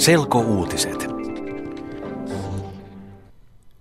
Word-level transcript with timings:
Selkouutiset. 0.00 1.06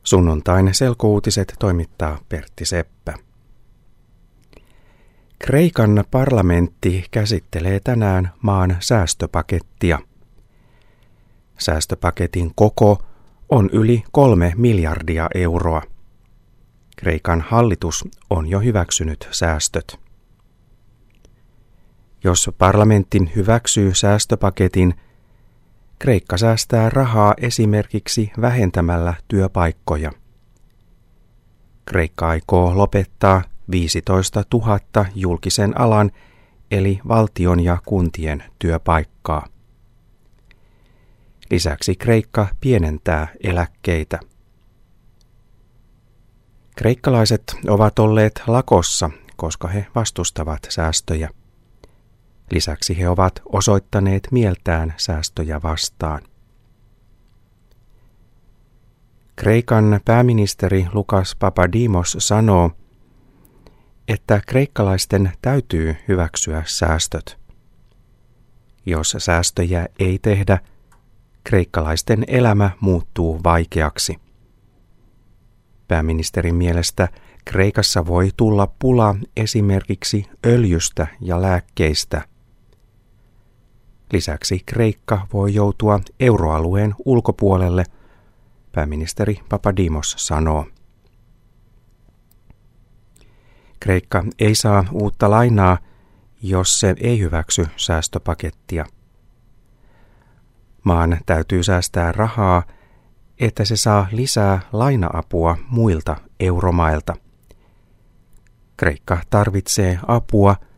Sunnuntain 0.03 0.69
selkouutiset 0.73 1.53
toimittaa 1.59 2.17
Pertti 2.29 2.65
Seppä. 2.65 3.13
Kreikan 5.40 6.03
parlamentti 6.11 7.05
käsittelee 7.11 7.79
tänään 7.79 8.32
maan 8.41 8.77
säästöpakettia. 8.79 10.00
Säästöpaketin 11.59 12.51
koko 12.55 13.04
on 13.49 13.70
yli 13.73 14.04
kolme 14.11 14.54
miljardia 14.57 15.27
euroa. 15.36 15.81
Kreikan 16.97 17.41
hallitus 17.41 18.05
on 18.29 18.49
jo 18.49 18.59
hyväksynyt 18.59 19.27
säästöt. 19.31 19.99
Jos 22.23 22.49
parlamentti 22.57 23.31
hyväksyy 23.36 23.93
säästöpaketin, 23.93 24.93
Kreikka 26.00 26.37
säästää 26.37 26.89
rahaa 26.89 27.33
esimerkiksi 27.37 28.32
vähentämällä 28.42 29.14
työpaikkoja. 29.28 30.11
Kreikka 31.86 32.30
aikoo 32.30 32.78
lopettaa 32.78 33.42
15 33.72 34.44
000 34.54 34.80
julkisen 35.16 35.82
alan 35.82 36.12
eli 36.72 37.00
valtion 37.08 37.59
ja 37.59 37.78
kuntien 37.86 38.44
työpaikkaa. 38.59 39.48
Lisäksi 41.52 41.96
Kreikka 41.96 42.48
pienentää 42.62 43.28
eläkkeitä. 43.44 44.20
Kreikkalaiset 46.76 47.56
ovat 47.68 48.00
olleet 48.00 48.42
lakossa, 48.48 49.09
koska 49.36 49.68
he 49.68 49.86
vastustavat 49.95 50.59
säästöjä. 50.70 51.30
Lisäksi 52.52 52.99
he 52.99 53.09
ovat 53.09 53.41
osoittaneet 53.45 54.27
mieltään 54.31 54.94
säästöjä 54.98 55.62
vastaan. 55.63 56.21
Kreikan 59.36 60.00
pääministeri 60.06 60.88
Lukas 60.94 61.36
Papadimos 61.39 62.16
sanoo, 62.19 62.72
että 64.08 64.41
kreikkalaisten 64.47 65.31
täytyy 65.41 65.95
hyväksyä 66.08 66.64
säästöt. 66.66 67.38
Jos 68.86 69.16
säästöjä 69.17 69.88
ei 70.00 70.19
tehdä, 70.22 70.58
kreikkalaisten 71.44 72.23
elämä 72.28 72.72
muuttuu 72.80 73.39
vaikeaksi. 73.44 74.16
Pääministerin 75.88 76.56
mielestä 76.56 77.08
Kreikassa 77.45 78.06
voi 78.06 78.30
tulla 78.38 78.67
pula 78.80 79.16
esimerkiksi 79.38 80.25
öljystä 80.45 81.08
ja 81.22 81.41
lääkkeistä– 81.41 82.22
Lisäksi 84.14 84.62
Kreikka 84.66 85.28
voi 85.34 85.54
joutua 85.54 86.00
euroalueen 86.20 86.96
ulkopuolelle, 87.06 87.84
pääministeri 88.72 89.40
Papadimos 89.50 90.16
sanoo. 90.18 90.66
Kreikka 93.80 94.24
ei 94.40 94.56
saa 94.56 94.86
uutta 94.92 95.30
lainaa, 95.30 95.78
jos 96.42 96.80
se 96.80 96.96
ei 97.00 97.20
hyväksy 97.20 97.68
säästöpakettia. 97.76 98.86
Maan 100.84 101.18
täytyy 101.26 101.64
säästää 101.64 102.12
rahaa, 102.12 102.64
että 103.40 103.66
se 103.66 103.76
saa 103.76 104.08
lisää 104.12 104.60
lainaapua 104.72 105.58
muilta 105.70 106.16
euromailta. 106.40 107.16
Kreikka 108.78 109.18
tarvitsee 109.30 110.00
apua– 110.08 110.56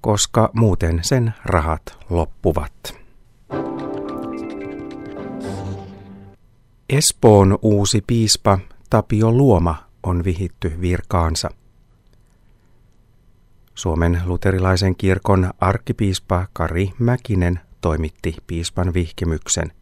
koska 0.00 0.50
muuten 0.52 0.98
sen 1.02 1.34
rahat 1.44 1.82
loppuvat. 2.10 3.00
Espoon 6.88 7.58
uusi 7.62 8.02
piispa 8.06 8.58
Tapio 8.90 9.32
Luoma 9.32 9.84
on 10.02 10.24
vihitty 10.24 10.72
virkaansa. 10.80 11.50
Suomen 13.74 14.22
luterilaisen 14.24 14.96
kirkon 14.96 15.50
arkkipiispa 15.60 16.46
Kari 16.52 16.90
Mäkinen 16.98 17.60
toimitti 17.80 18.36
piispan 18.46 18.94
vihkimyksen. 18.94 19.72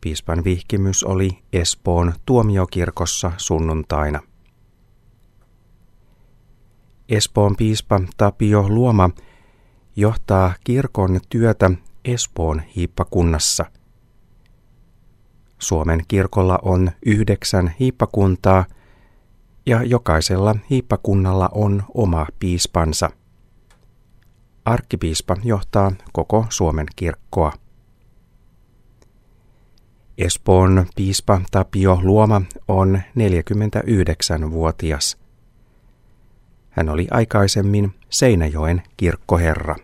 Piispan 0.00 0.44
vihkimys 0.44 1.04
oli 1.04 1.38
Espoon 1.52 2.12
tuomiokirkossa 2.26 3.32
sunnuntaina. 3.36 4.20
Espoon 7.08 7.56
piispa 7.56 8.00
Tapio 8.16 8.68
Luoma 8.68 9.10
johtaa 9.96 10.54
kirkon 10.64 11.20
työtä 11.28 11.70
Espoon 12.04 12.62
hiippakunnassa. 12.76 13.64
Suomen 15.58 16.02
kirkolla 16.08 16.58
on 16.62 16.90
yhdeksän 17.06 17.74
hiippakuntaa 17.80 18.64
ja 19.66 19.82
jokaisella 19.82 20.56
hiippakunnalla 20.70 21.48
on 21.52 21.82
oma 21.94 22.26
piispansa. 22.38 23.10
Arkkipiispa 24.64 25.36
johtaa 25.44 25.92
koko 26.12 26.46
Suomen 26.48 26.86
kirkkoa. 26.96 27.52
Espoon 30.18 30.86
piispa 30.96 31.40
Tapio 31.50 32.00
Luoma 32.02 32.42
on 32.68 33.02
49-vuotias. 33.18 35.27
Hän 36.78 36.88
oli 36.88 37.08
aikaisemmin 37.10 37.94
Seinäjoen 38.10 38.82
kirkkoherra. 38.96 39.76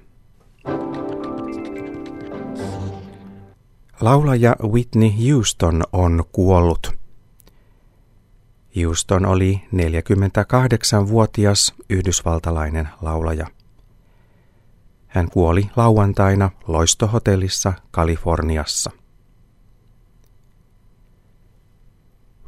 Laulaja 4.00 4.56
Whitney 4.62 5.10
Houston 5.28 5.82
on 5.92 6.24
kuollut. 6.32 6.92
Houston 8.82 9.26
oli 9.26 9.62
48-vuotias 9.72 11.74
yhdysvaltalainen 11.90 12.88
laulaja. 13.00 13.46
Hän 15.06 15.30
kuoli 15.30 15.70
lauantaina 15.76 16.50
loistohotellissa 16.66 17.72
Kaliforniassa. 17.90 18.90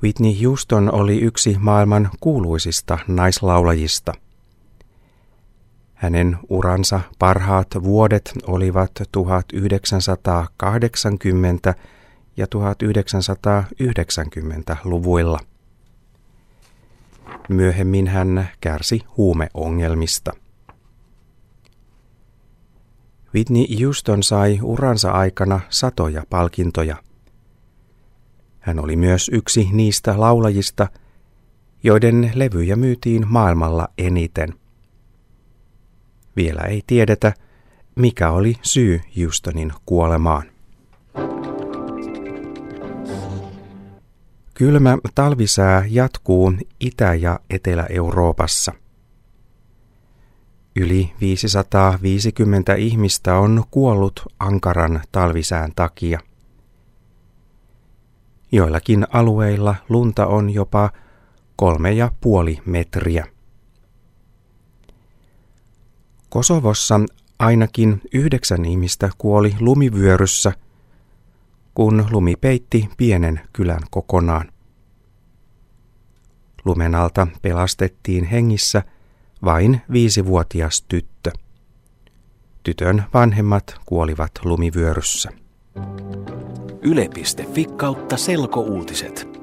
Whitney 0.03 0.45
Houston 0.45 0.95
oli 0.95 1.21
yksi 1.21 1.57
maailman 1.59 2.11
kuuluisista 2.21 2.99
naislaulajista– 3.09 4.13
hänen 5.97 6.39
uransa 6.49 7.01
parhaat 7.19 7.67
vuodet 7.83 8.33
olivat 8.47 8.91
1980 9.13 11.75
ja 12.37 12.47
1990-luvuilla. 12.47 15.39
Myöhemmin 17.49 18.09
hän 18.09 18.49
kärsi 18.61 19.01
huumeongelmista. 19.17 20.33
Whitney 23.35 23.65
Houston 23.83 24.23
sai 24.23 24.59
uransa 24.63 25.11
aikana 25.11 25.61
satoja 25.69 26.23
palkintoja. 26.31 26.97
Hän 28.61 28.85
oli 28.85 28.97
myös 28.97 29.31
yksi 29.33 29.69
niistä 29.73 30.21
laulajista, 30.21 30.89
joiden 31.83 32.33
levyjä 32.35 32.77
myytiin 32.77 33.27
maailmalla 33.29 33.89
eniten– 33.99 34.55
vielä 36.37 36.61
ei 36.61 36.83
tiedetä, 36.87 37.33
mikä 37.95 38.31
oli 38.31 38.55
syy 38.63 39.01
Houstonin 39.21 39.73
kuolemaan. 39.87 40.43
Kylmä 44.55 44.99
talvisää 45.15 45.85
jatkuu 45.89 46.53
Itä- 46.81 47.15
ja 47.15 47.41
Etelä-Euroopassa. 47.51 48.73
Yli 50.77 51.13
550 51.21 52.75
ihmistä 52.75 53.37
on 53.37 53.65
kuollut 53.71 54.25
ankaran 54.39 55.03
talvisään 55.13 55.73
takia. 55.77 56.21
Joillakin 58.53 59.07
alueilla 59.13 59.75
lunta 59.89 60.27
on 60.27 60.51
jopa 60.51 60.91
kolme 61.57 61.93
ja 61.93 62.11
puoli 62.21 62.59
metriä. 62.67 63.36
Kosovossa 66.37 67.01
ainakin 67.39 68.01
yhdeksän 68.13 68.65
ihmistä 68.65 69.11
kuoli 69.19 69.55
lumivyöryssä, 69.61 70.53
kun 71.75 72.07
lumi 72.11 72.35
peitti 72.41 72.89
pienen 72.97 73.41
kylän 73.53 73.81
kokonaan. 73.91 74.53
Lumen 76.65 76.95
alta 76.95 77.27
pelastettiin 77.43 78.25
hengissä 78.25 78.83
vain 79.45 79.81
viisivuotias 79.93 80.85
tyttö. 80.89 81.31
Tytön 82.63 83.05
vanhemmat 83.15 83.75
kuolivat 83.87 84.33
lumivyöryssä. 84.45 85.31
Yle.fi 86.83 87.65
kautta 87.65 88.17
selkouutiset. 88.17 89.36